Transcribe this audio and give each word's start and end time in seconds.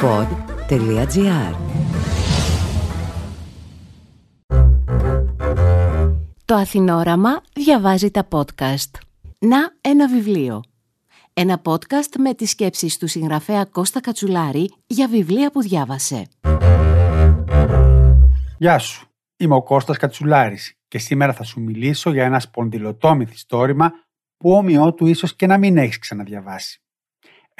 pod.gr 0.00 1.54
Το 6.44 6.54
Αθηνόραμα 6.54 7.42
διαβάζει 7.52 8.10
τα 8.10 8.28
podcast. 8.30 8.90
Να 9.38 9.58
ένα 9.80 10.08
βιβλίο. 10.08 10.62
Ένα 11.32 11.60
podcast 11.64 12.16
με 12.18 12.34
τις 12.34 12.50
σκέψεις 12.50 12.98
του 12.98 13.06
συγγραφέα 13.06 13.64
Κώστα 13.64 14.00
Κατσουλάρη 14.00 14.72
για 14.86 15.08
βιβλία 15.08 15.50
που 15.50 15.62
διάβασε. 15.62 16.26
Γεια 18.58 18.78
σου, 18.78 19.06
είμαι 19.36 19.54
ο 19.54 19.62
Κώστας 19.62 19.96
Κατσουλάρης 19.96 20.74
και 20.88 20.98
σήμερα 20.98 21.32
θα 21.32 21.44
σου 21.44 21.60
μιλήσω 21.60 22.12
για 22.12 22.24
ένα 22.24 22.40
σπονδυλωτό 22.40 23.14
μυθιστόρημα 23.14 23.92
που 24.36 24.52
όμοιό 24.52 24.94
του 24.94 25.06
ίσως 25.06 25.36
και 25.36 25.46
να 25.46 25.58
μην 25.58 25.76
έχεις 25.76 25.98
ξαναδιαβάσει. 25.98 26.82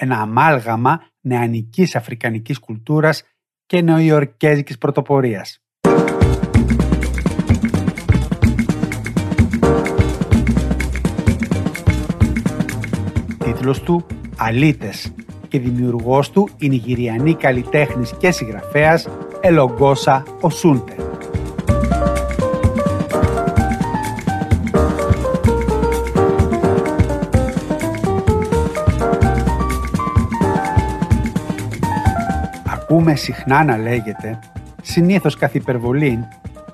Ένα 0.01 0.21
αμάλγαμα 0.21 1.03
νεανικής 1.21 1.97
αφρικανικής 1.97 2.59
κουλτούρας 2.59 3.23
και 3.67 3.81
νεοϊορκέζικης 3.81 4.79
πρωτοπορίας. 4.79 5.63
Τίτλος 13.39 13.83
του 13.83 14.07
«Αλίτες» 14.37 15.15
και 15.49 15.59
δημιουργός 15.59 16.31
του 16.31 16.49
η 16.59 16.69
Νιγηριανή 16.69 17.35
καλλιτέχνης 17.35 18.15
και 18.19 18.31
συγγραφέας 18.31 19.09
Ελογκόσα 19.41 20.23
Οσούντε. 20.41 20.98
Ακούμε 32.99 33.17
συχνά 33.17 33.65
να 33.65 33.77
λέγεται, 33.77 34.39
συνήθως 34.83 35.37
καθ' 35.37 35.55
υπερβολήν, 35.55 36.25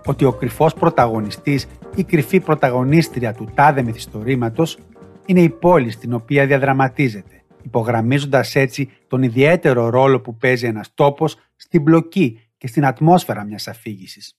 ότι 0.05 0.25
ο 0.25 0.33
κρυφός 0.33 0.75
πρωταγωνιστής 0.75 1.67
ή 1.95 2.05
κρυφή 2.05 2.41
πρωταγωνίστρια 2.41 3.35
του 3.35 3.51
τάδε 3.55 3.83
μυθιστορήματος 3.83 4.79
είναι 5.27 5.41
η 5.41 5.49
πόλη 5.49 5.91
στην 5.91 6.13
οποία 6.13 6.47
διαδραματίζεται, 6.47 7.43
υπογραμμίζοντας 7.63 8.55
έτσι 8.55 8.91
τον 9.07 9.23
ιδιαίτερο 9.23 9.89
ρόλο 9.89 10.21
που 10.21 10.37
παίζει 10.37 10.67
ένας 10.67 10.95
τόπος 10.95 11.37
στην 11.57 11.83
μπλοκή 11.83 12.41
και 12.57 12.67
στην 12.67 12.87
ατμόσφαιρα 12.87 13.45
μιας 13.45 13.69
αφήγησης. 13.69 14.39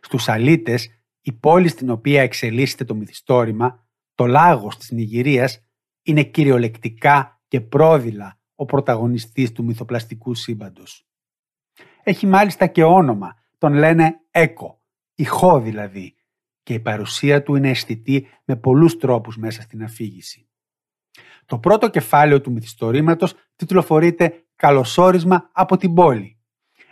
Στους 0.00 0.28
αλίτες, 0.28 1.02
η 1.20 1.32
πόλη 1.32 1.68
στην 1.68 1.90
οποία 1.90 2.22
εξελίσσεται 2.22 2.84
το 2.84 2.94
μυθιστόρημα, 2.94 3.86
το 4.14 4.26
λάγος 4.26 4.76
της 4.76 4.90
Νιγηρίας, 4.90 5.64
είναι 6.02 6.22
κυριολεκτικά 6.22 7.40
και 7.48 7.60
πρόδειλα 7.60 8.40
ο 8.62 8.64
πρωταγωνιστής 8.64 9.52
του 9.52 9.64
μυθοπλαστικού 9.64 10.34
σύμπαντος. 10.34 11.06
Έχει 12.02 12.26
μάλιστα 12.26 12.66
και 12.66 12.84
όνομα, 12.84 13.34
τον 13.58 13.72
λένε 13.72 14.20
Έκο, 14.30 14.82
ηχό 15.14 15.60
δηλαδή, 15.60 16.14
και 16.62 16.74
η 16.74 16.80
παρουσία 16.80 17.42
του 17.42 17.54
είναι 17.54 17.68
αισθητή 17.68 18.26
με 18.44 18.56
πολλούς 18.56 18.96
τρόπους 18.96 19.36
μέσα 19.36 19.62
στην 19.62 19.82
αφήγηση. 19.82 20.48
Το 21.46 21.58
πρώτο 21.58 21.90
κεφάλαιο 21.90 22.40
του 22.40 22.52
μυθιστορήματος 22.52 23.34
τιτλοφορείται 23.56 24.46
«Καλωσόρισμα 24.56 25.50
από 25.52 25.76
την 25.76 25.94
πόλη», 25.94 26.40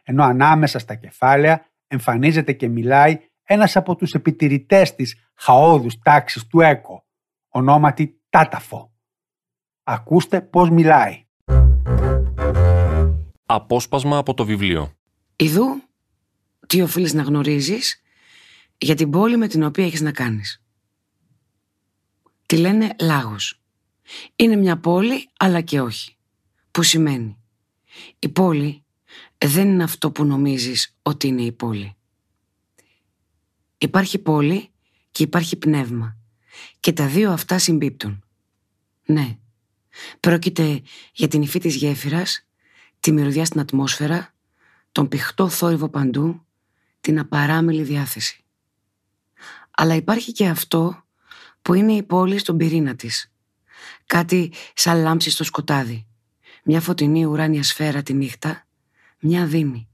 ενώ 0.04 0.24
ανάμεσα 0.24 0.78
στα 0.78 0.94
κεφάλαια 0.94 1.66
εμφανίζεται 1.86 2.52
και 2.52 2.68
μιλάει 2.68 3.18
ένας 3.42 3.76
από 3.76 3.96
τους 3.96 4.14
επιτηρητές 4.14 4.94
της 4.94 5.30
χαόδους 5.34 5.98
τάξης 5.98 6.46
του 6.46 6.60
ΕΚΟ, 6.60 7.06
ονόματι 7.48 8.22
Τάταφο. 8.28 8.92
Ακούστε 9.82 10.41
πώς 10.41 10.70
μιλάει. 10.70 11.28
Απόσπασμα 13.52 14.16
από 14.16 14.34
το 14.34 14.44
βιβλίο. 14.44 14.96
Ιδού, 15.36 15.82
τι 16.66 16.82
οφείλεις 16.82 17.12
να 17.12 17.22
γνωρίζεις 17.22 18.02
για 18.78 18.94
την 18.94 19.10
πόλη 19.10 19.36
με 19.36 19.48
την 19.48 19.62
οποία 19.62 19.84
έχεις 19.84 20.00
να 20.00 20.12
κάνεις. 20.12 20.62
Τη 22.47 22.56
λένε 22.56 22.94
Λάγος. 23.00 23.62
Είναι 24.36 24.56
μια 24.56 24.78
πόλη, 24.78 25.28
αλλά 25.36 25.60
και 25.60 25.80
όχι. 25.80 26.16
Που 26.70 26.82
σημαίνει, 26.82 27.36
η 28.19 28.28
πόλη 28.28 28.84
δεν 29.38 29.69
είναι 29.69 29.82
αυτό 29.82 30.10
που 30.10 30.25
νομίζεις 30.25 30.96
ότι 31.02 31.26
είναι 31.26 31.42
η 31.42 31.52
πόλη. 31.52 31.96
Υπάρχει 33.78 34.19
πόλη 34.19 34.69
και 35.10 35.22
υπάρχει 35.22 35.56
πνεύμα. 35.56 36.16
Και 36.80 36.92
τα 36.92 37.06
δύο 37.06 37.30
αυτά 37.32 37.58
συμπίπτουν. 37.58 38.25
Ναι, 39.04 39.38
πρόκειται 40.20 40.82
για 41.12 41.28
την 41.28 41.42
υφή 41.42 41.58
της 41.58 41.75
γέφυρας, 41.75 42.44
τη 43.00 43.12
μυρωδιά 43.12 43.44
στην 43.44 43.61
ατμόσφαιρα, 43.61 44.34
τον 44.93 45.09
πηχτό 45.09 45.49
θόρυβο 45.49 45.88
παντού, 45.88 46.44
την 47.00 47.19
απαράμιλη 47.19 47.83
διάθεση. 47.83 48.44
Αλλά 49.71 49.94
υπάρχει 49.94 50.33
και 50.33 50.49
αυτό 50.49 51.05
που 51.62 51.75
είναι 51.75 51.93
η 51.93 52.03
πόλη 52.03 52.38
στον 52.38 52.56
πυρήνα 52.56 52.94
της. 52.94 53.33
Κάτι 54.06 54.53
σαν 54.75 55.03
λάμψη 55.03 55.31
στο 55.31 55.44
σκοτάδι. 55.44 56.06
Μια 56.65 56.81
φωτεινή 56.81 57.25
ουράνια 57.25 57.62
σφαίρα 57.62 58.03
τη 58.03 58.12
νύχτα, 58.12 58.66
μια 59.21 59.47
δήμη. 59.47 59.88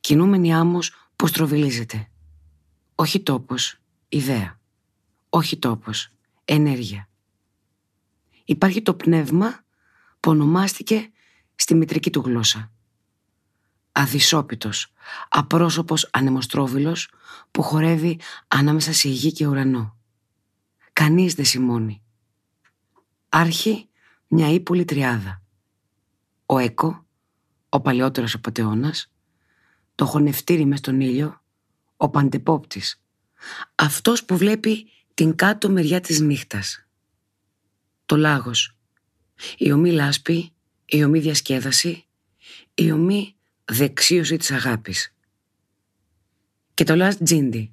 Κινούμενη 0.00 0.54
άμμος 0.54 1.10
που 1.16 1.26
στροβιλίζεται. 1.26 2.08
Όχι 2.94 3.20
τόπος, 3.20 3.80
ιδέα. 4.08 4.60
Όχι 5.28 5.58
τόπος, 5.58 6.12
ενέργεια. 6.44 7.08
Υπάρχει 8.44 8.82
το 8.82 8.94
πνεύμα 8.94 9.64
που 10.20 10.30
ονομάστηκε 10.30 11.10
στη 11.56 11.74
μητρική 11.74 12.10
του 12.10 12.20
γλώσσα. 12.20 12.70
Αδυσόπιτος, 13.92 14.92
απρόσωπος 15.28 16.08
ανεμοστρόβιλος 16.12 17.10
που 17.50 17.62
χορεύει 17.62 18.20
ανάμεσα 18.48 18.92
σε 18.92 19.08
γη 19.08 19.32
και 19.32 19.46
ουρανό. 19.46 19.96
Κανείς 20.92 21.34
δεν 21.34 21.44
σημώνει. 21.44 22.02
Άρχει 23.28 23.88
μια 24.28 24.48
ύπουλη 24.48 24.84
τριάδα. 24.84 25.42
Ο 26.46 26.58
Έκο, 26.58 27.06
ο 27.68 27.80
παλαιότερος 27.80 28.34
απατεώνας, 28.34 29.12
το 29.94 30.06
χωνευτήρι 30.06 30.64
μες 30.64 30.78
στον 30.78 31.00
ήλιο, 31.00 31.42
ο 31.96 32.08
παντεπόπτης, 32.08 33.02
αυτός 33.74 34.24
που 34.24 34.36
βλέπει 34.36 34.90
την 35.14 35.34
κάτω 35.34 35.68
μεριά 35.68 36.00
της 36.00 36.20
νύχτας. 36.20 36.86
Το 38.06 38.16
λάγος, 38.16 38.76
η 39.56 39.72
ομή 39.72 39.90
λάσπη, 39.90 40.52
η 40.86 41.04
ομή 41.04 41.18
διασκέδαση, 41.18 42.04
η 42.74 42.92
ομή 42.92 43.36
δεξίωση 43.64 44.36
της 44.36 44.50
αγάπης. 44.50 45.14
Και 46.74 46.84
το 46.84 46.94
Last 46.96 47.16
Τζίντι, 47.24 47.72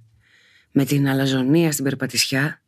με 0.71 0.85
την 0.85 1.07
αλαζονία 1.07 1.71
στην 1.71 1.83
περπατησιά, 1.83 2.61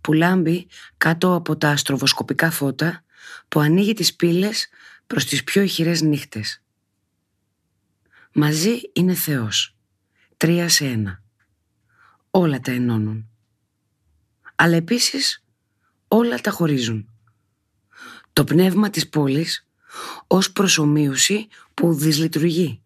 που 0.00 0.12
λάμπει 0.12 0.66
κάτω 0.96 1.34
από 1.34 1.56
τα 1.56 1.70
αστροβοσκοπικά 1.70 2.50
φώτα 2.50 3.04
που 3.48 3.60
ανοίγει 3.60 3.92
τις 3.92 4.16
πύλες 4.16 4.68
προς 5.06 5.24
τις 5.24 5.44
πιο 5.44 5.62
ηχηρές 5.62 6.02
νύχτες. 6.02 6.62
Μαζί 8.32 8.80
είναι 8.92 9.14
Θεός, 9.14 9.76
τρία 10.36 10.68
σε 10.68 10.86
ένα. 10.86 11.22
Όλα 12.30 12.60
τα 12.60 12.70
ενώνουν. 12.70 13.28
Αλλά 14.54 14.76
επίσης 14.76 15.44
όλα 16.08 16.38
τα 16.38 16.50
χωρίζουν. 16.50 17.08
Το 18.32 18.44
πνεύμα 18.44 18.90
της 18.90 19.08
πόλης 19.08 19.65
ως 20.26 20.52
προσωμείωση 20.52 21.48
που 21.74 21.94
δυσλειτουργεί, 21.94 22.80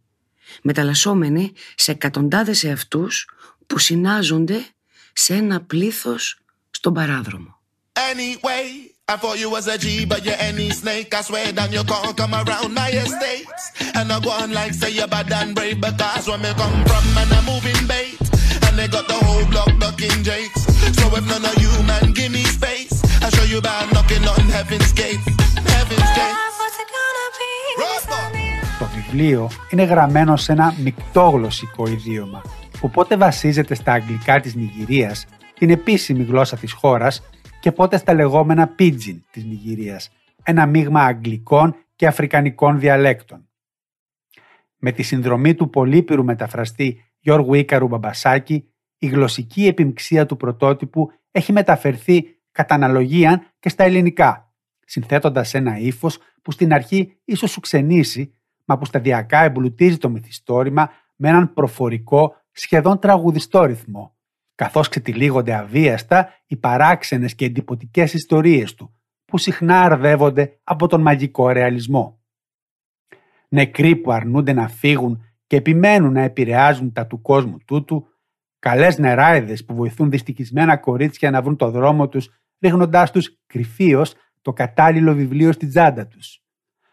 μεταλλασσόμενη 0.62 1.52
σε 1.74 1.90
εκατοντάδες 1.90 2.64
εαυτούς 2.64 3.28
που 3.66 3.78
συνάζονται 3.78 4.64
σε 5.12 5.34
ένα 5.34 5.60
πλήθος 5.60 6.38
στον 6.70 6.94
παράδρομο. 6.94 7.58
Anyway, 8.12 8.64
I 9.12 9.16
thought 9.16 9.38
you 9.42 9.50
was 9.50 9.66
a 9.66 9.76
G, 9.76 9.86
but 10.12 10.20
you're 10.24 10.42
any 10.50 10.70
snake. 10.70 11.12
I 11.12 11.22
swear 11.28 11.46
that 11.58 11.70
you 11.76 11.82
can't 11.90 12.16
come 12.20 12.34
around 12.42 12.70
my 12.80 12.90
estates. 13.04 13.64
And 13.98 14.06
I 14.14 14.16
go 14.20 14.30
on 14.42 14.52
like 14.58 14.72
say 14.80 14.90
you're 14.98 15.10
bad 15.14 15.32
and 15.32 15.54
brave, 15.56 15.80
because 15.86 16.26
when 16.30 16.40
me 16.44 16.52
come 16.60 16.78
from 16.88 17.04
and 17.20 17.32
I'm 17.38 17.44
moving 17.52 17.82
bait. 17.92 18.18
And 18.66 18.74
they 18.78 18.88
got 18.96 19.06
the 19.12 19.18
whole 19.26 19.46
block 19.52 19.72
ducking 19.82 20.20
jakes. 20.28 20.62
So 20.98 21.04
if 21.18 21.24
none 21.32 21.44
of 21.50 21.56
you 21.64 21.72
man 21.90 22.06
give 22.18 22.32
me 22.36 22.44
space, 22.58 22.94
I 23.24 23.28
show 23.34 23.46
you 23.52 23.60
by 23.60 23.76
knocking 23.92 24.24
on 24.32 24.42
heaven's 24.56 24.92
gate. 24.92 25.24
Βιβλίο 29.10 29.48
είναι 29.70 29.82
γραμμένο 29.82 30.36
σε 30.36 30.52
ένα 30.52 30.74
μικτόγλωσσικό 30.82 31.86
ιδίωμα 31.86 32.42
που 32.80 32.90
πότε 32.90 33.16
βασίζεται 33.16 33.74
στα 33.74 33.92
αγγλικά 33.92 34.40
της 34.40 34.54
Νιγηρίας, 34.54 35.26
την 35.54 35.70
επίσημη 35.70 36.22
γλώσσα 36.22 36.56
της 36.56 36.72
χώρας 36.72 37.22
και 37.60 37.72
πότε 37.72 37.96
στα 37.96 38.14
λεγόμενα 38.14 38.74
pidgin 38.78 39.20
της 39.30 39.44
Νιγηρίας, 39.44 40.10
ένα 40.42 40.66
μείγμα 40.66 41.02
αγγλικών 41.02 41.76
και 41.96 42.06
αφρικανικών 42.06 42.78
διαλέκτων. 42.78 43.48
Με 44.76 44.92
τη 44.92 45.02
συνδρομή 45.02 45.54
του 45.54 45.70
πολύπυρου 45.70 46.24
μεταφραστή 46.24 47.04
Γιώργου 47.18 47.54
Ίκαρου 47.54 47.86
Μπαμπασάκη, 47.86 48.64
η 48.98 49.06
γλωσσική 49.06 49.66
επιμξία 49.66 50.26
του 50.26 50.36
πρωτότυπου 50.36 51.10
έχει 51.30 51.52
μεταφερθεί 51.52 52.24
κατά 52.52 52.74
αναλογία 52.74 53.52
και 53.58 53.68
στα 53.68 53.84
ελληνικά, 53.84 54.52
συνθέτοντας 54.84 55.54
ένα 55.54 55.78
ύφος 55.78 56.18
που 56.42 56.50
στην 56.50 56.72
αρχή 56.72 57.16
ίσως 57.24 57.50
σου 57.50 57.60
ξενήσει, 57.60 58.34
μα 58.70 58.78
που 58.78 58.84
σταδιακά 58.84 59.42
εμπλουτίζει 59.42 59.98
το 59.98 60.08
μυθιστόρημα 60.08 60.90
με 61.16 61.28
έναν 61.28 61.52
προφορικό, 61.52 62.36
σχεδόν 62.52 62.98
τραγουδιστό 62.98 63.64
ρυθμό, 63.64 64.16
καθώς 64.54 64.88
ξετυλίγονται 64.88 65.54
αβίαστα 65.54 66.28
οι 66.46 66.56
παράξενες 66.56 67.34
και 67.34 67.44
εντυπωτικές 67.44 68.12
ιστορίες 68.14 68.74
του, 68.74 68.94
που 69.24 69.38
συχνά 69.38 69.80
αρδεύονται 69.80 70.60
από 70.64 70.86
τον 70.86 71.00
μαγικό 71.00 71.48
ρεαλισμό. 71.48 72.20
Νεκροί 73.48 73.96
που 73.96 74.12
αρνούνται 74.12 74.52
να 74.52 74.68
φύγουν 74.68 75.24
και 75.46 75.56
επιμένουν 75.56 76.12
να 76.12 76.22
επηρεάζουν 76.22 76.92
τα 76.92 77.06
του 77.06 77.20
κόσμου 77.20 77.58
τούτου, 77.64 78.06
καλές 78.58 78.98
νεράιδες 78.98 79.64
που 79.64 79.74
βοηθούν 79.74 80.10
δυστυχισμένα 80.10 80.76
κορίτσια 80.76 81.30
να 81.30 81.42
βρουν 81.42 81.56
το 81.56 81.70
δρόμο 81.70 82.08
τους, 82.08 82.28
ρίχνοντάς 82.60 83.10
τους 83.10 83.38
κρυφίως 83.46 84.14
το 84.42 84.52
κατάλληλο 84.52 85.14
βιβλίο 85.14 85.52
στην 85.52 85.68
τσάντα 85.68 86.06
τους. 86.06 86.42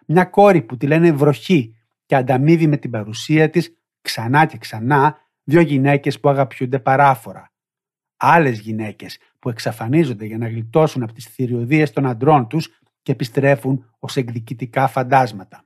Μια 0.10 0.26
κόρη 0.26 0.62
που 0.62 0.78
τη 0.78 0.88
λένε 0.88 1.12
βροχή 1.12 1.76
και 2.06 2.16
ανταμείβει 2.16 2.68
με 2.68 2.78
την 2.78 2.92
παρουσία 2.92 3.50
της 3.50 3.78
ξανά 4.02 4.46
και 4.46 4.58
ξανά 4.58 5.18
δύο 5.44 5.62
γυναίκες 5.62 6.20
που 6.20 6.30
αγαπιούνται 6.30 6.80
παράφορα. 6.80 7.52
Άλλες 8.18 8.60
γυναίκες 8.60 9.20
που 9.40 9.50
εξαφανίζονται 9.50 10.26
για 10.26 10.38
να 10.38 10.48
γλιτώσουν 10.48 11.04
από 11.04 11.14
τις 11.14 11.26
θηριωδίες 11.26 11.92
των 11.92 12.06
αντρών 12.06 12.48
τους 12.48 12.80
και 13.02 13.12
επιστρέφουν 13.12 13.96
ως 14.00 14.16
εκδικητικά 14.16 14.88
φαντάσματα. 14.88 15.66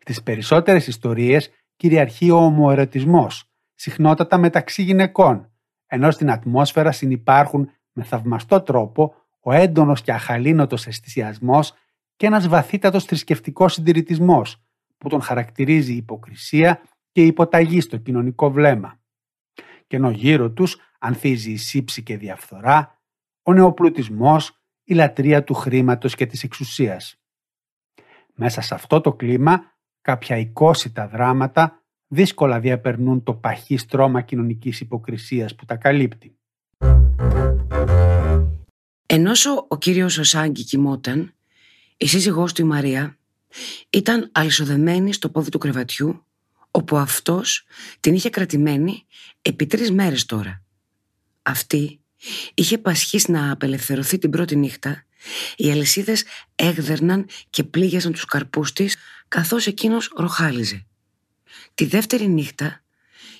Στις 0.00 0.22
περισσότερες 0.22 0.86
ιστορίες 0.86 1.50
κυριαρχεί 1.76 2.30
ο 2.30 2.36
ομοερωτισμός, 2.36 3.50
συχνότατα 3.74 4.38
μεταξύ 4.38 4.82
γυναικών, 4.82 5.52
ενώ 5.86 6.10
στην 6.10 6.30
ατμόσφαιρα 6.30 6.92
συνυπάρχουν 6.92 7.70
με 7.92 8.02
θαυμαστό 8.02 8.60
τρόπο 8.60 9.14
ο 9.40 9.52
έντονος 9.52 10.02
και 10.02 10.12
αχαλήνοτος 10.12 10.86
αισθησιασμός 10.86 11.74
και 12.16 12.26
ένας 12.26 12.48
βαθύτατος 12.48 13.04
θρησκευτικός 13.04 13.72
συντηρητισμός 13.72 14.62
που 14.98 15.08
τον 15.08 15.20
χαρακτηρίζει 15.20 15.92
υποκρισία 15.92 16.82
και 17.12 17.24
υποταγή 17.24 17.80
στο 17.80 17.96
κοινωνικό 17.96 18.50
βλέμμα. 18.50 19.00
Και 19.86 19.96
ενώ 19.96 20.10
γύρω 20.10 20.50
τους 20.50 20.76
ανθίζει 20.98 21.50
η 21.50 21.56
σύψη 21.56 22.02
και 22.02 22.16
διαφθορά, 22.16 23.00
ο 23.42 23.52
νεοπλουτισμός, 23.52 24.60
η 24.84 24.94
λατρεία 24.94 25.44
του 25.44 25.54
χρήματος 25.54 26.14
και 26.14 26.26
της 26.26 26.42
εξουσίας. 26.42 27.20
Μέσα 28.34 28.60
σε 28.60 28.74
αυτό 28.74 29.00
το 29.00 29.12
κλίμα, 29.12 29.74
κάποια 30.00 30.36
εικόσιτα 30.36 31.08
δράματα 31.08 31.82
δύσκολα 32.06 32.60
διαπερνούν 32.60 33.22
το 33.22 33.34
παχύ 33.34 33.76
στρώμα 33.76 34.20
κοινωνικής 34.20 34.80
υποκρισίας 34.80 35.54
που 35.54 35.64
τα 35.64 35.76
καλύπτει. 35.76 36.38
Ενώσο 39.06 39.66
ο 39.68 39.78
κύριος 39.78 40.18
Οσάγκη 40.18 40.64
κοιμόταν, 40.64 41.35
η 41.96 42.06
σύζυγός 42.06 42.52
του 42.52 42.60
η 42.60 42.64
Μαρία 42.64 43.18
ήταν 43.90 44.28
αλυσοδεμένη 44.32 45.12
στο 45.12 45.28
πόδι 45.28 45.50
του 45.50 45.58
κρεβατιού 45.58 46.24
όπου 46.70 46.96
αυτός 46.96 47.64
την 48.00 48.14
είχε 48.14 48.30
κρατημένη 48.30 49.06
επί 49.42 49.66
τρεις 49.66 49.90
μέρες 49.90 50.24
τώρα. 50.24 50.62
Αυτή 51.42 52.00
είχε 52.54 52.78
πασχίσει 52.78 53.30
να 53.30 53.50
απελευθερωθεί 53.50 54.18
την 54.18 54.30
πρώτη 54.30 54.56
νύχτα 54.56 55.06
οι 55.56 55.70
αλυσίδες 55.70 56.24
έγδερναν 56.54 57.26
και 57.50 57.64
πλήγιαζαν 57.64 58.12
τους 58.12 58.24
καρπούς 58.24 58.72
της 58.72 58.96
καθώς 59.28 59.66
εκείνος 59.66 60.12
ροχάλιζε. 60.16 60.86
Τη 61.74 61.84
δεύτερη 61.84 62.28
νύχτα, 62.28 62.82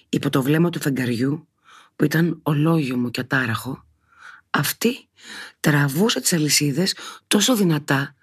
υπό 0.08 0.30
το 0.30 0.42
βλέμμα 0.42 0.70
του 0.70 0.80
φεγγαριού 0.80 1.48
που 1.96 2.04
ήταν 2.04 2.40
ολόγιομο 2.42 3.10
και 3.10 3.20
ατάραχο, 3.20 3.86
αυτή 4.50 5.08
τραβούσε 5.60 6.20
τις 6.20 6.32
αλυσίδες 6.32 6.94
τόσο 7.26 7.56
δυνατά 7.56 8.14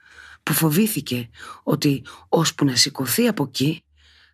που 0.44 0.54
φοβήθηκε 0.54 1.30
ότι 1.63 2.04
ώσπου 2.30 2.66
να 2.66 2.75
σηκωθεί 2.75 3.28
από 3.28 3.44
εκεί 3.44 3.84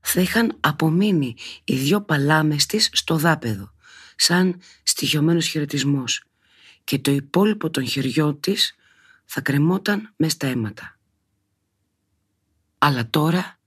θα 0.02 0.22
είχαν 0.22 0.58
απομείνει 0.60 1.36
οι 1.64 1.76
δυο 1.76 2.02
παλάμες 2.02 2.66
της 2.66 2.90
στο 2.94 3.18
δάπεδο, 3.18 3.74
σαν 4.16 4.60
στοιχειωμένος 4.84 5.48
χαιρετισμός 5.48 6.24
και 6.84 7.00
το 7.00 7.12
υπόλοιπο 7.12 7.70
των 7.70 7.88
χεριών 7.88 8.40
της 8.40 8.76
θα 9.26 9.42
κρεμόταν 9.42 10.14
μες 10.16 10.32
στα 10.32 10.48
αίματα. 10.48 10.98
Αλλά 12.78 13.10
τώρα 13.10 13.60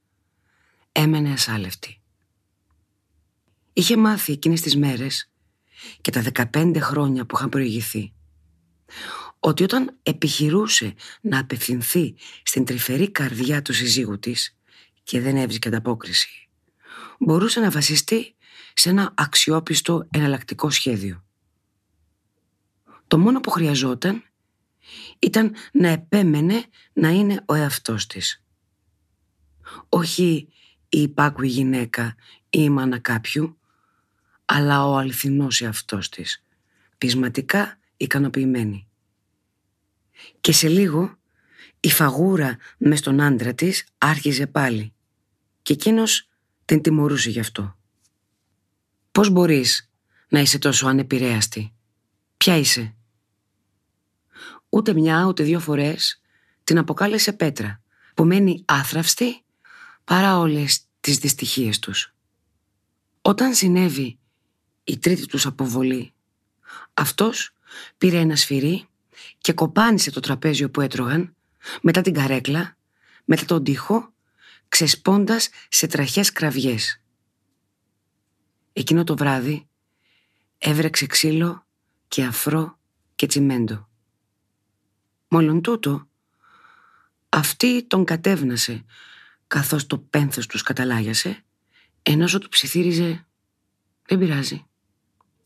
έμενε 0.92 1.32
ασάλευτη. 1.32 2.00
Είχε 3.72 3.96
μάθει 3.96 4.32
εκείνες 4.32 4.60
τις 4.60 4.76
μέρες 4.76 5.30
και 6.00 6.10
τα 6.10 6.22
15 6.52 6.76
χρόνια 6.80 7.26
που 7.26 7.36
είχαν 7.36 7.48
προηγηθεί 7.48 8.12
ότι 9.44 9.62
όταν 9.62 9.98
επιχειρούσε 10.02 10.94
να 11.20 11.38
απευθυνθεί 11.38 12.14
στην 12.42 12.64
τρυφερή 12.64 13.10
καρδιά 13.10 13.62
του 13.62 13.72
συζύγου 13.72 14.18
της 14.18 14.56
και 15.02 15.20
δεν 15.20 15.36
έβρισκε 15.36 15.68
ανταπόκριση, 15.68 16.48
μπορούσε 17.18 17.60
να 17.60 17.70
βασιστεί 17.70 18.34
σε 18.74 18.88
ένα 18.88 19.12
αξιόπιστο 19.16 20.08
εναλλακτικό 20.10 20.70
σχέδιο. 20.70 21.24
Το 23.06 23.18
μόνο 23.18 23.40
που 23.40 23.50
χρειαζόταν 23.50 24.24
ήταν 25.18 25.54
να 25.72 25.88
επέμενε 25.88 26.64
να 26.92 27.08
είναι 27.08 27.42
ο 27.46 27.54
εαυτός 27.54 28.06
της. 28.06 28.44
Όχι 29.88 30.48
η 30.88 31.02
υπάκουη 31.02 31.48
γυναίκα 31.48 32.14
ή 32.50 32.58
η 32.62 32.68
μάνα 32.68 32.98
κάποιου, 32.98 33.58
αλλά 34.44 34.86
ο 34.86 34.96
αληθινός 34.96 35.60
εαυτός 35.60 36.08
της, 36.08 36.44
πεισματικά 36.98 37.78
ικανοποιημένη. 37.96 38.86
Και 40.40 40.52
σε 40.52 40.68
λίγο 40.68 41.18
η 41.80 41.90
φαγούρα 41.90 42.56
με 42.78 42.96
στον 42.96 43.20
άντρα 43.20 43.54
της 43.54 43.86
άρχιζε 43.98 44.46
πάλι 44.46 44.92
και 45.62 45.72
εκείνος 45.72 46.28
την 46.64 46.82
τιμωρούσε 46.82 47.30
γι' 47.30 47.40
αυτό. 47.40 47.76
Πώς 49.12 49.30
μπορείς 49.30 49.90
να 50.28 50.40
είσαι 50.40 50.58
τόσο 50.58 50.86
ανεπηρέαστη; 50.86 51.72
Ποια 52.36 52.56
είσαι; 52.56 52.94
Ούτε 54.68 54.92
μια 54.94 55.24
ούτε 55.26 55.42
δύο 55.42 55.60
φορές 55.60 56.20
την 56.64 56.78
αποκάλεσε 56.78 57.32
Πέτρα 57.32 57.82
που 58.14 58.24
μένει 58.24 58.62
άθραυστη 58.64 59.42
παρά 60.04 60.38
όλες 60.38 60.84
τις 61.00 61.18
δυστυχίες 61.18 61.78
τους. 61.78 62.14
Όταν 63.22 63.54
συνέβη 63.54 64.18
η 64.84 64.98
τρίτη 64.98 65.26
τους 65.26 65.46
αποβολή 65.46 66.12
αυτός 66.94 67.54
πήρε 67.98 68.18
ένα 68.18 68.36
σφυρί 68.36 68.88
και 69.42 69.52
κοπάνισε 69.52 70.10
το 70.10 70.20
τραπέζιο 70.20 70.70
που 70.70 70.80
έτρωγαν 70.80 71.36
μετά 71.80 72.00
την 72.00 72.14
καρέκλα, 72.14 72.76
μετά 73.24 73.44
τον 73.44 73.64
τοίχο, 73.64 74.12
ξεσπώντας 74.68 75.48
σε 75.68 75.86
τραχές 75.86 76.32
κραυγές. 76.32 77.02
Εκείνο 78.72 79.04
το 79.04 79.16
βράδυ 79.16 79.68
έβρεξε 80.58 81.06
ξύλο 81.06 81.66
και 82.08 82.24
αφρό 82.24 82.78
και 83.14 83.26
τσιμέντο. 83.26 83.88
Μόλον 85.28 85.62
τούτο, 85.62 86.08
αυτή 87.28 87.86
τον 87.86 88.04
κατέβνασε 88.04 88.84
καθώς 89.46 89.86
το 89.86 89.98
πένθος 89.98 90.46
τους 90.46 90.62
καταλάγιασε, 90.62 91.44
ενώ 92.02 92.26
του 92.26 92.48
ψιθύριζε 92.48 93.26
«Δεν 94.06 94.18
πειράζει, 94.18 94.66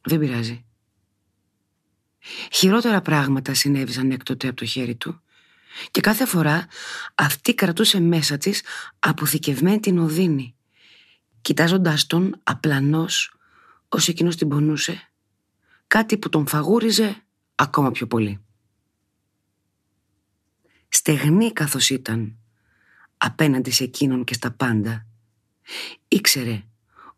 δεν 0.02 0.18
πειράζει». 0.18 0.65
Χειρότερα 2.52 3.00
πράγματα 3.00 3.54
συνέβησαν 3.54 4.10
έκτοτε 4.10 4.46
από 4.46 4.56
το 4.56 4.64
χέρι 4.64 4.94
του 4.94 5.20
και 5.90 6.00
κάθε 6.00 6.26
φορά 6.26 6.66
αυτή 7.14 7.54
κρατούσε 7.54 8.00
μέσα 8.00 8.38
της 8.38 8.62
αποθηκευμένη 8.98 9.80
την 9.80 9.98
οδύνη 9.98 10.54
κοιτάζοντάς 11.40 12.06
τον 12.06 12.40
απλανός 12.42 13.36
ως 13.88 14.08
εκείνος 14.08 14.36
την 14.36 14.48
πονούσε 14.48 15.10
κάτι 15.86 16.18
που 16.18 16.28
τον 16.28 16.46
φαγούριζε 16.46 17.24
ακόμα 17.54 17.90
πιο 17.90 18.06
πολύ. 18.06 18.40
Στεγνή 20.88 21.52
καθώς 21.52 21.90
ήταν 21.90 22.36
απέναντι 23.16 23.70
σε 23.70 23.84
εκείνον 23.84 24.24
και 24.24 24.34
στα 24.34 24.50
πάντα 24.50 25.06
ήξερε 26.08 26.64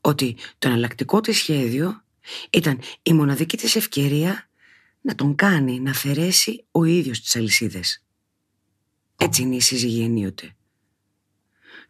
ότι 0.00 0.36
το 0.58 0.68
εναλλακτικό 0.68 1.20
της 1.20 1.36
σχέδιο 1.36 2.02
ήταν 2.50 2.80
η 3.02 3.12
μοναδική 3.12 3.56
της 3.56 3.76
ευκαιρία 3.76 4.47
να 5.08 5.14
τον 5.14 5.34
κάνει 5.34 5.80
να 5.80 5.90
αφαιρέσει 5.90 6.64
ο 6.70 6.84
ίδιος 6.84 7.20
τις 7.20 7.36
αλυσίδες. 7.36 8.04
Έτσι 9.16 9.42
είναι 9.42 9.54
η 9.54 9.60
σύζυγη 9.60 10.02
ενίοτε. 10.02 10.54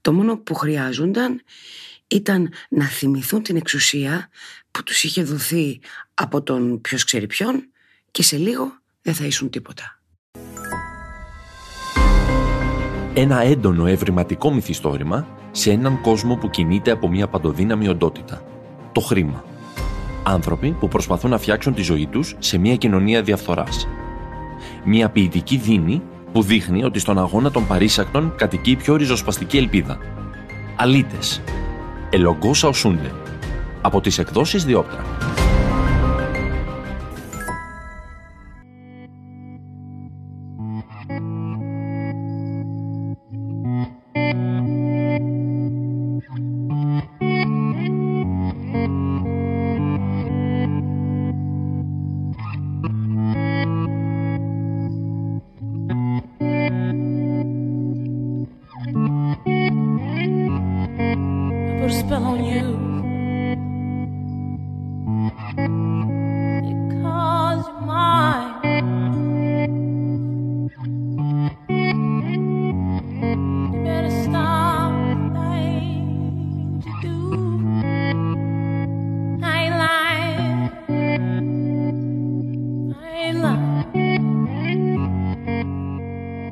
Το 0.01 0.13
μόνο 0.13 0.39
που 0.39 0.55
χρειάζονταν 0.55 1.43
ήταν 2.07 2.53
να 2.69 2.85
θυμηθούν 2.85 3.43
την 3.43 3.57
εξουσία 3.57 4.29
που 4.71 4.83
τους 4.83 5.05
είχε 5.05 5.23
δοθεί 5.23 5.81
από 6.15 6.43
τον 6.43 6.81
ποιος 6.81 7.05
ξέρει 7.05 7.27
ποιον 7.27 7.71
και 8.11 8.23
σε 8.23 8.37
λίγο 8.37 8.81
δεν 9.03 9.15
θα 9.15 9.25
ήσουν 9.25 9.51
τίποτα. 9.51 10.03
Ένα 13.15 13.41
έντονο 13.41 13.87
ευρηματικό 13.87 14.53
μυθιστόρημα 14.53 15.29
σε 15.51 15.71
έναν 15.71 16.01
κόσμο 16.01 16.37
που 16.37 16.51
κινείται 16.51 16.91
από 16.91 17.09
μια 17.09 17.29
παντοδύναμη 17.29 17.89
οντότητα. 17.89 18.45
Το 18.93 19.01
χρήμα 19.01 19.48
άνθρωποι 20.29 20.71
που 20.71 20.89
προσπαθούν 20.89 21.31
να 21.31 21.39
φτιάξουν 21.39 21.75
τη 21.75 21.83
ζωή 21.83 22.07
τους 22.07 22.37
σε 22.39 22.59
μια 22.59 22.77
κοινωνία 22.77 23.23
διαφθοράς. 23.23 23.89
Μια 24.85 25.09
ποιητική 25.09 25.57
δίνη 25.57 26.03
που 26.33 26.43
δείχνει 26.43 26.85
ότι 26.85 26.99
στον 26.99 27.19
αγώνα 27.19 27.51
των 27.51 27.67
παρήσακτων 27.67 28.33
κατοικεί 28.37 28.71
η 28.71 28.77
πιο 28.77 28.97
ριζοσπαστική 28.97 29.57
ελπίδα. 29.57 29.99
Αλίτες. 30.77 31.43
Ελογκόσα 32.11 32.69
οσούνται. 32.69 33.13
Από 33.81 34.01
τις 34.01 34.19
εκδόσεις 34.19 34.65
Διόπτρα. 34.65 35.05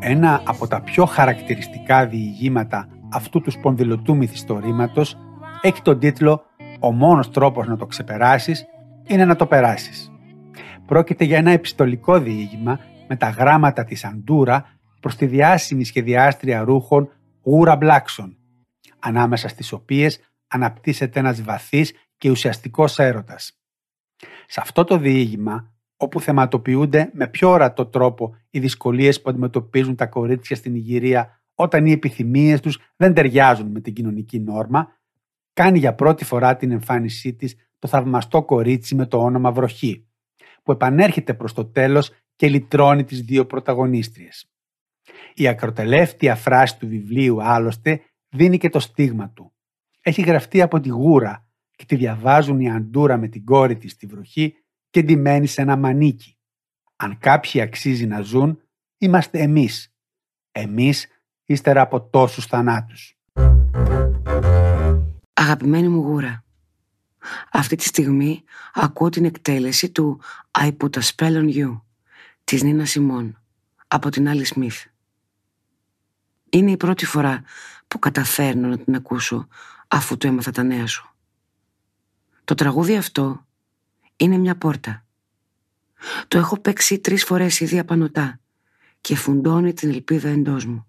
Ένα 0.08 0.42
από 0.44 0.66
τα 0.66 0.80
πιο 0.80 1.04
χαρακτηριστικά 1.04 2.06
διηγήματα 2.06 2.88
αυτού 3.12 3.40
του 3.40 3.50
σπονδυλωτού 3.50 4.16
μυθιστορήματος 4.16 5.16
έχει 5.60 5.82
τον 5.82 5.98
τίτλο 5.98 6.42
«Ο 6.80 6.92
μόνος 6.92 7.30
τρόπος 7.30 7.66
να 7.66 7.76
το 7.76 7.86
ξεπεράσεις 7.86 8.64
είναι 9.06 9.24
να 9.24 9.36
το 9.36 9.46
περάσεις». 9.46 10.12
Πρόκειται 10.86 11.24
για 11.24 11.36
ένα 11.36 11.50
επιστολικό 11.50 12.18
διήγημα 12.20 12.80
με 13.08 13.16
τα 13.16 13.28
γράμματα 13.28 13.84
της 13.84 14.04
Αντούρα 14.04 14.78
προς 15.00 15.16
τη 15.16 15.26
διάσημη 15.26 15.84
σχεδιάστρια 15.84 16.64
ρούχων 16.64 17.08
Γούρα 17.42 17.76
Μπλάξον, 17.76 18.36
ανάμεσα 18.98 19.48
στις 19.48 19.72
οποίες 19.72 20.20
αναπτύσσεται 20.48 21.18
ένας 21.18 21.42
βαθύς 21.42 21.92
και 22.16 22.30
ουσιαστικός 22.30 22.98
έρωτας. 22.98 23.60
Σε 24.46 24.60
αυτό 24.62 24.84
το 24.84 24.98
διήγημα, 24.98 25.75
όπου 25.96 26.20
θεματοποιούνται 26.20 27.10
με 27.12 27.28
πιο 27.28 27.50
ορατό 27.50 27.86
τρόπο 27.86 28.36
οι 28.50 28.58
δυσκολίες 28.58 29.22
που 29.22 29.30
αντιμετωπίζουν 29.30 29.96
τα 29.96 30.06
κορίτσια 30.06 30.56
στην 30.56 30.74
Ιγυρία 30.74 31.40
όταν 31.54 31.86
οι 31.86 31.92
επιθυμίες 31.92 32.60
τους 32.60 32.78
δεν 32.96 33.14
ταιριάζουν 33.14 33.70
με 33.70 33.80
την 33.80 33.92
κοινωνική 33.92 34.40
νόρμα, 34.40 34.88
κάνει 35.52 35.78
για 35.78 35.94
πρώτη 35.94 36.24
φορά 36.24 36.56
την 36.56 36.70
εμφάνισή 36.70 37.34
της 37.34 37.56
το 37.78 37.88
θαυμαστό 37.88 38.42
κορίτσι 38.42 38.94
με 38.94 39.06
το 39.06 39.18
όνομα 39.18 39.52
Βροχή, 39.52 40.08
που 40.62 40.72
επανέρχεται 40.72 41.34
προς 41.34 41.52
το 41.52 41.64
τέλος 41.64 42.10
και 42.36 42.48
λυτρώνει 42.48 43.04
τις 43.04 43.20
δύο 43.20 43.46
πρωταγωνίστριες. 43.46 44.50
Η 45.34 45.48
ακροτελεύτια 45.48 46.34
φράση 46.34 46.78
του 46.78 46.88
βιβλίου 46.88 47.42
άλλωστε 47.42 48.00
δίνει 48.28 48.58
και 48.58 48.68
το 48.68 48.80
στίγμα 48.80 49.30
του. 49.30 49.52
Έχει 50.00 50.22
γραφτεί 50.22 50.62
από 50.62 50.80
τη 50.80 50.88
γούρα 50.88 51.48
και 51.70 51.84
τη 51.84 51.96
διαβάζουν 51.96 52.60
η 52.60 52.70
Αντούρα 52.70 53.16
με 53.16 53.28
την 53.28 53.44
κόρη 53.44 53.76
της 53.76 53.92
στη 53.92 54.06
βροχή 54.06 54.54
και 54.96 55.02
ντυμένη 55.02 55.46
σε 55.46 55.62
ένα 55.62 55.76
μανίκι. 55.76 56.36
Αν 56.96 57.18
κάποιοι 57.18 57.60
αξίζει 57.60 58.06
να 58.06 58.20
ζουν, 58.20 58.60
είμαστε 58.98 59.38
εμείς. 59.38 59.92
Εμείς 60.52 61.06
ύστερα 61.44 61.80
από 61.80 62.00
τόσους 62.00 62.46
θανάτους. 62.46 63.18
Αγαπημένη 65.32 65.88
μου 65.88 66.00
γούρα, 66.00 66.44
αυτή 67.52 67.76
τη 67.76 67.84
στιγμή 67.84 68.44
ακούω 68.72 69.08
την 69.08 69.24
εκτέλεση 69.24 69.90
του 69.90 70.20
I 70.58 70.76
Put 70.76 70.90
a 70.90 71.00
Spell 71.00 71.36
on 71.36 71.54
You 71.54 71.80
της 72.44 72.62
Νίνα 72.62 72.84
Σιμών 72.84 73.42
από 73.86 74.08
την 74.08 74.28
Άλλη 74.28 74.44
Σμιθ. 74.44 74.84
Είναι 76.50 76.70
η 76.70 76.76
πρώτη 76.76 77.06
φορά 77.06 77.42
που 77.88 77.98
καταφέρνω 77.98 78.68
να 78.68 78.78
την 78.78 78.94
ακούσω 78.94 79.48
αφού 79.88 80.16
του 80.16 80.26
έμαθα 80.26 80.50
τα 80.50 80.62
νέα 80.62 80.86
σου. 80.86 81.10
Το 82.44 82.54
τραγούδι 82.54 82.96
αυτό 82.96 83.45
είναι 84.16 84.38
μια 84.38 84.56
πόρτα. 84.56 85.06
Το 86.28 86.38
έχω 86.38 86.58
παίξει 86.58 86.98
τρεις 86.98 87.24
φορές 87.24 87.60
ήδη 87.60 87.78
απανωτά 87.78 88.40
και 89.00 89.16
φουντώνει 89.16 89.72
την 89.72 89.90
ελπίδα 89.90 90.28
εντός 90.28 90.64
μου. 90.64 90.86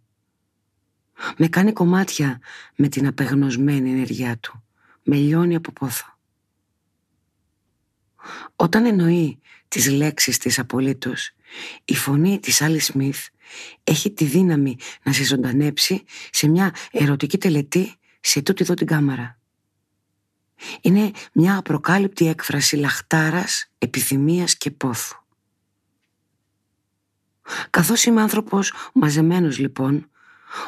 Με 1.38 1.48
κάνει 1.48 1.74
κομμάτια 1.74 2.40
με 2.76 2.88
την 2.88 3.08
απεγνωσμένη 3.08 3.92
ενέργειά 3.92 4.38
του. 4.38 4.64
Με 5.04 5.16
λιώνει 5.16 5.56
από 5.56 5.72
πόθο. 5.72 6.18
Όταν 8.56 8.86
εννοεί 8.86 9.40
τις 9.68 9.90
λέξεις 9.90 10.38
της 10.38 10.60
απολύτως, 10.60 11.32
η 11.86 11.96
φωνή 11.96 12.40
της 12.40 12.62
Άλλη 12.62 12.80
Σμιθ 12.80 13.28
έχει 13.84 14.12
τη 14.12 14.26
δύναμη 14.26 14.76
να 15.04 15.14
σε 15.14 15.24
ζωντανέψει 15.24 16.04
σε 16.32 16.48
μια 16.48 16.74
ερωτική 16.92 17.38
τελετή 17.38 17.96
σε 18.20 18.42
τούτη 18.42 18.64
εδώ 18.64 18.74
την 18.74 18.88
κάμαρα. 18.88 19.40
Είναι 20.82 21.12
μια 21.34 21.58
απροκάλυπτη 21.58 22.28
έκφραση 22.28 22.76
λαχτάρας, 22.76 23.72
επιθυμίας 23.78 24.56
και 24.56 24.72
πόθου. 24.72 25.18
Καθώς 27.70 28.04
είμαι 28.04 28.22
άνθρωπος 28.22 28.74
μαζεμένος 28.94 29.58
λοιπόν, 29.58 30.10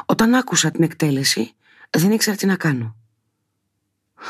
όταν 0.06 0.34
άκουσα 0.34 0.70
την 0.70 0.82
εκτέλεση, 0.82 1.52
δεν 1.90 2.10
ήξερα 2.10 2.36
τι 2.36 2.46
να 2.46 2.56
κάνω. 2.56 2.96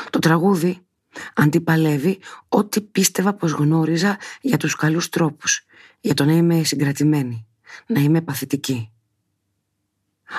Το 0.09 0.19
τραγούδι 0.19 0.85
αντιπαλεύει 1.33 2.19
ό,τι 2.47 2.81
πίστευα 2.81 3.33
πως 3.33 3.51
γνώριζα 3.51 4.17
για 4.41 4.57
τους 4.57 4.75
καλούς 4.75 5.09
τρόπους, 5.09 5.65
για 5.99 6.13
το 6.13 6.25
να 6.25 6.31
είμαι 6.31 6.63
συγκρατημένη, 6.63 7.47
να 7.85 7.99
είμαι 7.99 8.21
παθητική. 8.21 8.91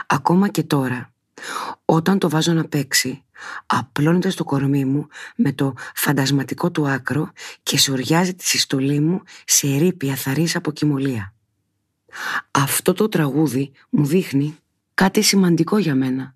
Ακόμα 0.07 0.49
και 0.49 0.63
τώρα, 0.63 1.12
όταν 1.85 2.19
το 2.19 2.29
βάζω 2.29 2.53
να 2.53 2.65
παίξει, 2.65 3.25
απλώνεται 3.67 4.31
στο 4.31 4.45
κορμί 4.45 4.85
μου 4.85 5.07
με 5.37 5.53
το 5.53 5.75
φαντασματικό 5.95 6.71
του 6.71 6.89
άκρο 6.89 7.33
και 7.63 7.79
σοριάζει 7.79 8.35
τη 8.35 8.45
συστολή 8.47 9.01
μου 9.01 9.23
σε 9.45 9.77
ρήπια 9.77 10.15
θαρής 10.15 10.57
αποκυμολία. 10.57 11.35
Αυτό 12.51 12.93
το 12.93 13.09
τραγούδι 13.09 13.73
μου 13.91 14.05
δείχνει 14.07 14.59
κάτι 14.95 15.23
σημαντικό 15.23 15.79
για 15.79 15.95
μένα. 15.95 16.35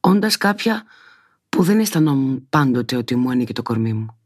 Όντας 0.00 0.36
κάποια 0.36 0.84
που 1.48 1.62
δεν 1.62 1.80
αισθανόμουν 1.80 2.46
πάντοτε 2.48 2.96
ότι 2.96 3.16
μου 3.16 3.30
ανήκει 3.30 3.52
το 3.52 3.62
κορμί 3.62 3.92
μου. 3.92 4.18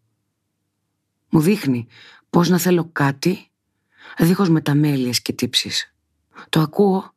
Μου 1.28 1.40
δείχνει 1.40 1.86
πώς 2.30 2.48
να 2.48 2.58
θέλω 2.58 2.88
κάτι 2.92 3.48
δίχως 4.18 4.48
μεταμέλειες 4.48 5.22
και 5.22 5.32
τύψεις. 5.32 5.94
Το 6.48 6.60
ακούω 6.60 7.13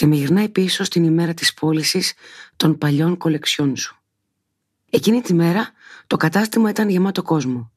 και 0.00 0.06
με 0.06 0.16
γυρνάει 0.16 0.48
πίσω 0.48 0.84
στην 0.84 1.04
ημέρα 1.04 1.34
της 1.34 1.54
πώλησης 1.54 2.14
των 2.56 2.78
παλιών 2.78 3.16
κολεξιών 3.16 3.76
σου. 3.76 3.96
Εκείνη 4.90 5.20
τη 5.20 5.34
μέρα 5.34 5.72
το 6.06 6.16
κατάστημα 6.16 6.70
ήταν 6.70 6.88
γεμάτο 6.88 7.22
κόσμο. 7.22 7.70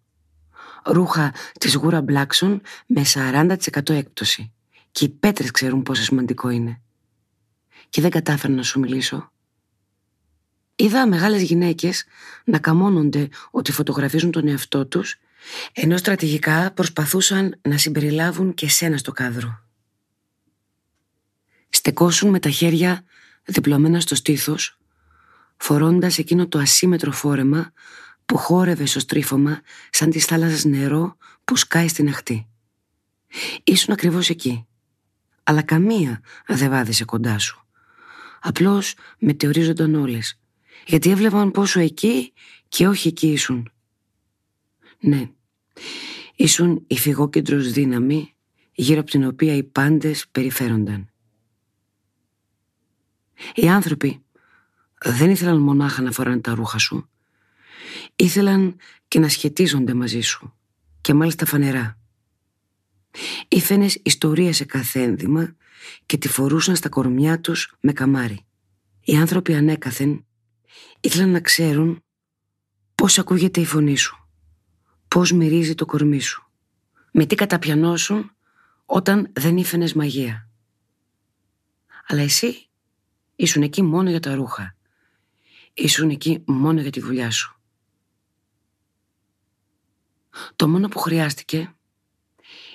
Ρούχα 0.84 1.34
της 1.60 1.76
Γούρα 1.76 2.02
Μπλάξον 2.02 2.62
με 2.86 3.02
40% 3.14 3.90
έκπτωση 3.90 4.52
και 4.92 5.06
οι 5.06 5.10
πέτρες 5.10 5.52
ξέρουν 5.52 5.84
πόσο 5.84 6.04
σημαντικό 6.04 6.50
είναι 6.50 6.82
και 7.90 8.02
δεν 8.02 8.10
κατάφερα 8.10 8.54
να 8.54 8.64
σου 8.64 8.80
μιλήσω. 8.80 9.32
Είδα 10.76 11.08
μεγάλες 11.08 11.42
γυναίκες 11.42 12.06
να 12.44 12.60
καμώνονται 12.60 13.30
ότι 13.52 13.72
φωτογραφίζουν 13.72 14.32
τον 14.32 14.48
εαυτό 14.48 14.86
τους, 14.86 15.20
ενώ 15.74 15.98
στρατηγικά 15.98 16.72
προσπαθούσαν 16.72 17.60
να 17.62 17.78
συμπεριλάβουν 17.78 18.54
και 18.54 18.70
σένα 18.70 18.98
στο 18.98 19.12
κάδρο. 19.12 19.63
Στεκόσουν 21.86 22.30
με 22.30 22.40
τα 22.40 22.50
χέρια 22.50 23.04
διπλωμένα 23.46 24.00
στο 24.00 24.16
στήθος, 24.16 24.80
φορώντας 25.58 26.18
εκείνο 26.18 26.48
το 26.48 26.60
ασύμετρο 26.60 27.12
φόρεμα 27.12 27.72
που 28.26 28.38
χόρευε 28.38 28.86
στο 28.86 29.00
στρίφωμα 29.00 29.62
σαν 29.90 30.10
της 30.10 30.26
θάλασσας 30.26 30.64
νερό 30.64 31.18
που 31.46 31.56
σκάει 31.56 31.88
στην 31.88 32.08
αχτή. 32.08 32.48
Ήσουν 33.64 33.94
ακριβώς 33.94 34.30
εκεί, 34.30 34.66
αλλά 35.44 35.62
καμία 35.62 36.22
δεν 36.48 36.70
βάδισε 36.70 37.06
κοντά 37.06 37.40
σου. 37.40 37.66
Απλώς 38.42 38.94
μετεωρίζονταν 39.20 39.96
όλες. 39.96 40.40
Γιατί 40.86 41.10
έβλεπαν 41.10 41.52
πόσο 41.52 41.80
εκεί 41.80 42.34
και 42.68 42.88
όχι 42.88 43.08
εκεί 43.08 43.32
ήσουν. 43.32 43.72
Ναι, 45.00 45.30
ήσουν 46.36 46.84
η 46.88 46.98
φυγόκεντρος 46.98 47.72
δύναμη 47.72 48.34
γύρω 48.74 49.00
από 49.00 49.10
την 49.10 49.26
οποία 49.26 49.56
οι 49.56 49.64
πάντες 49.64 50.26
περιφέρονταν. 50.32 51.08
Οι 53.54 53.70
άνθρωποι 53.70 54.24
δεν 55.04 55.30
ήθελαν 55.30 55.58
μονάχα 55.58 56.02
να 56.02 56.12
φοράνε 56.12 56.40
τα 56.40 56.56
ρούχα 56.56 56.78
σου. 56.78 57.10
Ήθελαν 58.16 58.76
και 59.08 59.20
να 59.20 59.30
σχετίζονται 59.30 59.94
μαζί 59.94 60.22
σου 60.22 60.54
και 61.02 61.14
μάλιστα 61.14 61.46
φανερά. 61.46 61.98
Ήφαινες 63.48 64.00
ιστορία 64.04 64.54
σε 64.54 64.66
κάθε 64.66 65.02
ένδυμα 65.02 65.56
και 66.06 66.18
τη 66.18 66.28
φορούσαν 66.28 66.76
στα 66.76 66.90
κορμιά 66.90 67.40
τους 67.40 67.76
με 67.80 67.94
καμάρι. 67.94 68.46
Οι 69.04 69.16
άνθρωποι 69.16 69.54
ανέκαθεν 69.54 70.26
Ήθελαν 71.00 71.30
να 71.30 71.40
ξέρουν 71.40 72.04
πώς 72.96 73.20
ακούγεται 73.20 73.62
η 73.62 73.66
φωνή 73.66 73.98
σου, 73.98 74.28
πώς 75.08 75.32
μυρίζει 75.32 75.76
το 75.76 75.86
κορμί 75.86 76.20
σου, 76.20 76.52
με 77.12 77.26
τι 77.26 77.36
καταπιανώσουν 77.36 78.32
όταν 78.86 79.30
δεν 79.34 79.58
ήφαινες 79.58 79.94
μαγεία. 79.94 80.50
Αλλά 82.08 82.22
εσύ 82.22 82.70
ήσουν 83.36 83.62
εκεί 83.62 83.82
μόνο 83.82 84.10
για 84.10 84.20
τα 84.20 84.36
ρούχα. 84.36 84.76
Ήσουν 85.74 86.10
εκεί 86.10 86.44
μόνο 86.46 86.82
για 86.82 86.92
τη 86.92 87.00
δουλειά 87.00 87.32
σου. 87.32 87.58
Το 90.56 90.68
μόνο 90.68 90.88
που 90.88 91.00
χρειάστηκε 91.00 91.76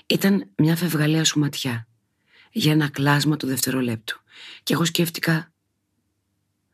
ήταν 0.06 0.50
μια 0.56 0.76
φευγαλαία 0.76 1.24
σου 1.24 1.38
ματιά 1.38 1.88
για 2.52 2.72
ένα 2.72 2.88
κλάσμα 2.88 3.36
του 3.36 3.46
δευτερολέπτου. 3.46 4.20
Και 4.62 4.72
εγώ 4.72 4.84
σκέφτηκα 4.84 5.52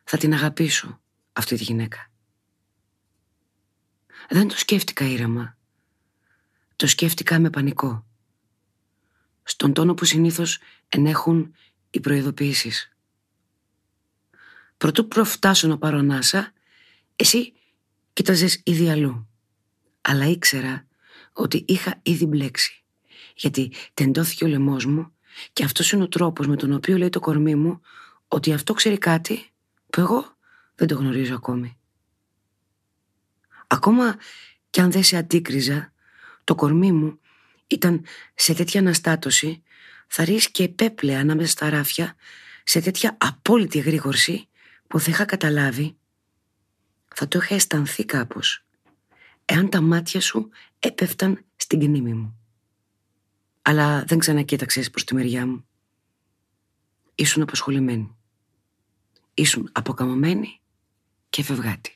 θα 0.04 0.16
την 0.16 0.32
αγαπήσω 0.32 1.00
αυτή 1.32 1.56
τη 1.56 1.64
γυναίκα. 1.64 2.10
Δεν 4.28 4.48
το 4.48 4.56
σκέφτηκα 4.56 5.04
ήρεμα. 5.04 5.58
Το 6.76 6.86
σκέφτηκα 6.86 7.38
με 7.38 7.50
πανικό. 7.50 8.06
Στον 9.42 9.72
τόνο 9.72 9.94
που 9.94 10.04
συνήθως 10.04 10.58
ενέχουν 10.88 11.54
οι 11.90 12.00
προειδοποιήσεις. 12.00 12.93
Προτού 14.76 15.08
προφτάσω 15.08 15.68
να 15.68 15.78
πάρω 15.78 15.98
ανάσα, 15.98 16.52
εσύ 17.16 17.52
κοίταζες 18.12 18.60
ήδη 18.64 18.90
αλλού. 18.90 19.28
Αλλά 20.00 20.26
ήξερα 20.26 20.86
ότι 21.32 21.64
είχα 21.66 22.00
ήδη 22.02 22.26
μπλέξει. 22.26 22.84
Γιατί 23.34 23.72
τεντώθηκε 23.94 24.44
ο 24.44 24.46
λαιμός 24.46 24.84
μου 24.84 25.12
και 25.52 25.64
αυτός 25.64 25.92
είναι 25.92 26.02
ο 26.02 26.08
τρόπος 26.08 26.46
με 26.46 26.56
τον 26.56 26.72
οποίο 26.72 26.96
λέει 26.96 27.08
το 27.08 27.20
κορμί 27.20 27.54
μου 27.54 27.80
ότι 28.28 28.52
αυτό 28.52 28.72
ξέρει 28.72 28.98
κάτι 28.98 29.50
που 29.90 30.00
εγώ 30.00 30.36
δεν 30.74 30.88
το 30.88 30.94
γνωρίζω 30.94 31.34
ακόμη. 31.34 31.78
Ακόμα 33.66 34.16
κι 34.70 34.80
αν 34.80 34.90
δεν 34.90 35.04
σε 35.04 35.16
αντίκριζα, 35.16 35.92
το 36.44 36.54
κορμί 36.54 36.92
μου 36.92 37.18
ήταν 37.66 38.04
σε 38.34 38.54
τέτοια 38.54 38.80
αναστάτωση, 38.80 39.62
θα 40.06 40.24
και 40.52 40.62
επέπλεα 40.62 41.20
ανάμεσα 41.20 41.50
στα 41.50 41.70
ράφια, 41.70 42.14
σε 42.64 42.80
τέτοια 42.80 43.16
απόλυτη 43.20 43.78
εγρήγορση, 43.78 44.48
που 44.94 45.00
θα 45.00 45.10
είχα 45.10 45.24
καταλάβει, 45.24 45.96
θα 47.14 47.28
το 47.28 47.38
είχα 47.42 47.54
αισθανθεί 47.54 48.04
κάπως, 48.04 48.66
εάν 49.44 49.70
τα 49.70 49.80
μάτια 49.80 50.20
σου 50.20 50.48
έπεφταν 50.78 51.44
στην 51.56 51.78
κνήμη 51.78 52.14
μου. 52.14 52.38
Αλλά 53.62 54.04
δεν 54.04 54.18
ξανακοίταξες 54.18 54.90
προς 54.90 55.04
τη 55.04 55.14
μεριά 55.14 55.46
μου. 55.46 55.66
Ήσουν 57.14 57.42
απασχολημένη. 57.42 58.16
Ήσουν 59.34 59.68
αποκαμωμένη 59.72 60.60
και 61.30 61.42
φευγάτη. 61.42 61.92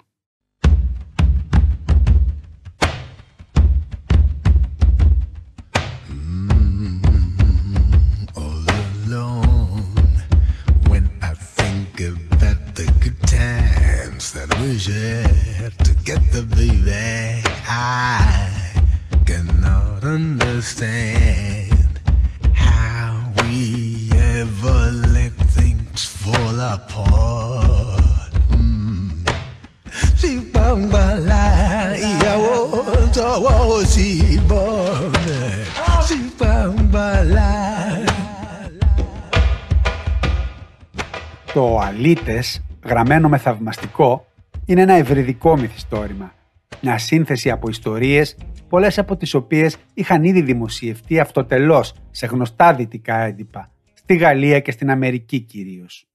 Το 41.52 41.78
«Αλίτες», 41.78 42.64
γραμμένο 42.84 43.28
με 43.28 43.38
θαυμαστικό, 43.38 44.26
είναι 44.66 44.80
ένα 44.80 44.92
ευρυδικό 44.92 45.56
μυθιστόρημα. 45.56 46.32
Μια 46.80 46.98
σύνθεση 46.98 47.50
από 47.50 47.68
ιστορίες, 47.68 48.36
πολλές 48.68 48.98
από 48.98 49.16
τις 49.16 49.34
οποίες 49.34 49.76
είχαν 49.94 50.24
ήδη 50.24 50.42
δημοσιευτεί 50.42 51.18
αυτοτελώς 51.18 51.94
σε 52.10 52.26
γνωστά 52.26 52.74
δυτικά 52.74 53.16
έντυπα, 53.18 53.72
στη 53.94 54.16
Γαλλία 54.16 54.60
και 54.60 54.70
στην 54.70 54.90
Αμερική 54.90 55.40
κυρίως. 55.40 56.08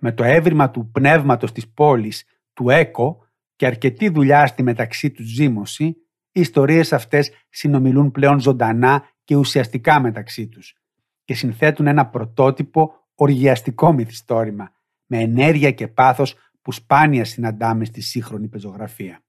Με 0.00 0.12
το 0.12 0.24
έβριμα 0.24 0.70
του 0.70 0.90
πνεύματος 0.92 1.52
της 1.52 1.68
πόλης, 1.68 2.24
του 2.52 2.70
ΕΚΟ 2.70 3.26
και 3.56 3.66
αρκετή 3.66 4.08
δουλειά 4.08 4.46
στη 4.46 4.62
μεταξύ 4.62 5.10
του 5.10 5.22
ζήμωση, 5.22 5.84
οι 6.32 6.40
ιστορίες 6.40 6.92
αυτές 6.92 7.30
συνομιλούν 7.48 8.10
πλέον 8.10 8.40
ζωντανά 8.40 9.04
και 9.24 9.36
ουσιαστικά 9.36 10.00
μεταξύ 10.00 10.46
τους 10.46 10.74
και 11.24 11.34
συνθέτουν 11.34 11.86
ένα 11.86 12.06
πρωτότυπο 12.06 13.03
οργιαστικό 13.14 13.92
μυθιστόρημα 13.92 14.70
με 15.06 15.18
ενέργεια 15.18 15.70
και 15.70 15.88
πάθος 15.88 16.34
που 16.62 16.72
σπάνια 16.72 17.24
συναντάμε 17.24 17.84
στη 17.84 18.00
σύγχρονη 18.00 18.48
πεζογραφία. 18.48 19.24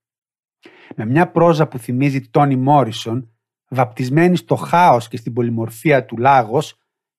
Με 0.96 1.04
μια 1.04 1.30
πρόζα 1.30 1.68
που 1.68 1.78
θυμίζει 1.78 2.20
Τόνι 2.20 2.56
Μόρισον, 2.56 3.30
βαπτισμένη 3.68 4.36
στο 4.36 4.56
χάος 4.56 5.08
και 5.08 5.16
στην 5.16 5.32
πολυμορφία 5.32 6.04
του 6.04 6.16
Λάγος, 6.16 6.78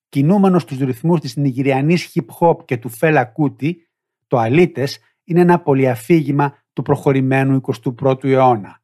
κινούμενος 0.10 0.62
στους 0.62 0.78
ρυθμούς 0.78 1.20
της 1.20 1.36
νιγηριανής 1.36 2.14
hip-hop 2.14 2.66
και 2.66 2.78
του 2.78 2.90
Φέλα 2.90 3.26
Κούτι, 3.26 3.90
το 4.28 4.38
Αλίτες 4.38 5.00
είναι 5.24 5.42
ένα 5.42 5.60
πολυαφήγημα 5.60 6.64
του 6.74 6.82
προχωρημένου 6.82 7.62
21ου 8.00 8.24
αιώνα. 8.24 8.82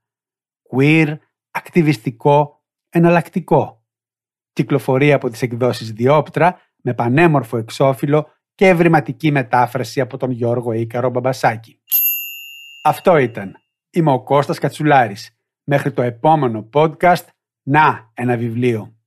Queer, 0.71 1.17
ακτιβιστικό, 1.51 2.63
εναλλακτικό. 2.89 3.85
Κυκλοφορεί 4.53 5.13
από 5.13 5.29
τις 5.29 5.41
εκδόσεις 5.41 5.91
Διόπτρα 5.91 6.59
με 6.83 6.93
πανέμορφο 6.93 7.57
εξώφυλλο 7.57 8.27
και 8.55 8.67
ευρηματική 8.67 9.31
μετάφραση 9.31 10.01
από 10.01 10.17
τον 10.17 10.31
Γιώργο 10.31 10.71
Ίκαρο 10.71 11.09
Μπαμπασάκη. 11.09 11.81
Αυτό 12.83 13.17
ήταν. 13.17 13.55
Είμαι 13.89 14.11
ο 14.11 14.23
Κώστας 14.23 14.59
Κατσουλάρης. 14.59 15.37
Μέχρι 15.63 15.91
το 15.91 16.01
επόμενο 16.01 16.69
podcast, 16.73 17.25
να 17.63 18.11
ένα 18.13 18.37
βιβλίο. 18.37 18.97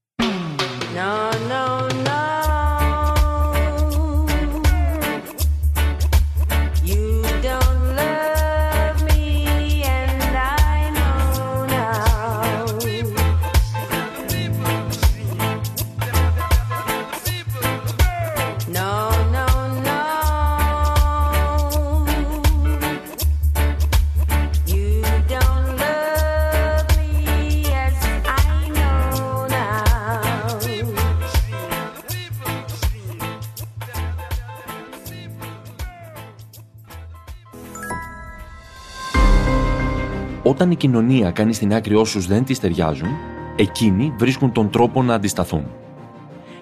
Όταν 40.57 40.71
η 40.71 40.77
κοινωνία 40.77 41.31
κάνει 41.31 41.53
στην 41.53 41.75
άκρη 41.75 41.95
όσους 41.95 42.27
δεν 42.27 42.45
της 42.45 42.61
ταιριάζουν, 42.61 43.09
εκείνοι 43.57 44.13
βρίσκουν 44.19 44.53
τον 44.53 44.71
τρόπο 44.71 45.03
να 45.03 45.15
αντισταθούν. 45.15 45.67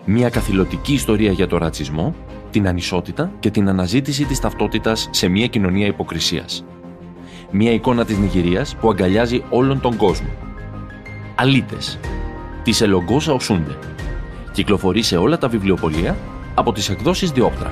Μια 0.05 0.29
καθηλωτική 0.29 0.93
ιστορία 0.93 1.33
για 1.33 1.47
το 1.47 1.59
ρατσισμό, 1.59 2.15
την 2.51 2.69
ανισότητα 2.69 3.33
και 3.41 3.51
την 3.51 3.69
αναζήτηση 3.69 4.25
της 4.25 4.41
ταυτότητας 4.41 5.09
σε 5.11 5.29
μια 5.29 5.47
κοινωνία 5.47 5.87
υποκρισίας. 5.87 6.65
Μια 7.51 7.73
εικόνα 7.73 8.05
της 8.05 8.19
Νιγηρίας 8.19 8.77
που 8.77 8.91
αγκαλιάζει 8.91 9.45
όλον 9.51 9.81
τον 9.81 9.97
κόσμο. 9.97 10.29
Αλίτες. 11.35 11.99
Της 12.63 12.81
Ελογκόσα 12.81 13.33
Οσούντε. 13.33 13.79
Κυκλοφορεί 14.53 15.03
σε 15.03 15.17
όλα 15.17 15.39
τα 15.39 15.49
βιβλιοπωλεία 15.49 16.17
από 16.55 16.73
τις 16.73 16.89
εκδόσεις 16.89 17.31
Διόπτρα. 17.31 17.71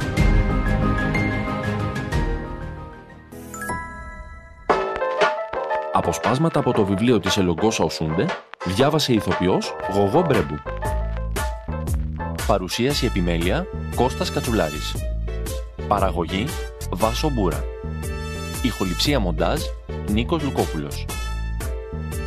Αποσπάσματα 5.94 6.58
από 6.58 6.72
το 6.72 6.84
βιβλίο 6.84 7.20
της 7.20 7.36
Ελογκόσα 7.36 7.84
Οσούντε 7.84 8.26
διάβασε 8.64 9.12
η 9.12 9.14
ηθοποιός 9.14 9.74
Γογό 9.92 10.24
Μπρέμπου. 10.26 10.54
Παρουσίαση 12.46 13.06
επιμέλεια 13.06 13.66
Κώστας 13.94 14.30
Κατσουλάρης. 14.30 14.94
Παραγωγή 15.88 16.44
Βάσο 16.90 17.30
Μπούρα. 17.30 17.64
Ηχοληψία 18.62 19.20
μοντάζ 19.20 19.60
Νίκος 20.10 20.42
Λουκόπουλος. 20.42 21.06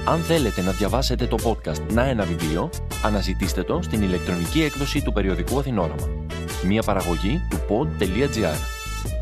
Αν 0.06 0.19
θέλετε 0.19 0.62
να 0.62 0.71
διαβάσετε 0.71 1.25
το 1.25 1.38
podcast 1.43 1.91
«Να 1.93 2.04
ένα 2.04 2.23
βιβλίο», 2.23 2.69
αναζητήστε 3.04 3.63
το 3.63 3.80
στην 3.82 4.01
ηλεκτρονική 4.01 4.63
έκδοση 4.63 5.01
του 5.01 5.13
περιοδικού 5.13 5.60
Αθηνόραμα. 5.60 6.10
Μια 6.65 6.82
παραγωγή 6.82 7.41
του 7.49 7.58
pod.gr. 7.69 8.58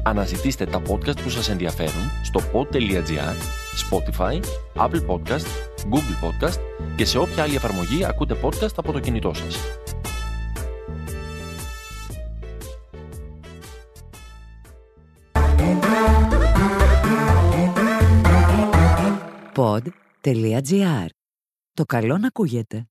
Αναζητήστε 0.04 0.66
τα 0.66 0.82
podcast 0.90 1.22
που 1.24 1.30
σας 1.30 1.50
ενδιαφέρουν 1.50 2.12
στο 2.24 2.40
pod.gr, 2.54 3.63
Spotify, 3.90 4.40
Apple 4.76 5.06
Podcast, 5.08 5.48
Google 5.92 6.18
Podcast 6.24 6.60
και 6.96 7.06
σε 7.06 7.18
όποια 7.18 7.44
άλλη 7.44 7.56
εφαρμογή 7.56 8.06
ακούτε 8.06 8.38
podcast 8.42 8.74
από 8.76 8.92
το 8.92 9.00
κινητό 9.00 9.34
σας. 9.34 9.58
Pod.gr. 19.56 21.08
Το 21.74 21.84
καλό 21.86 22.18
να 22.18 22.28
ακούγεται. 22.28 22.88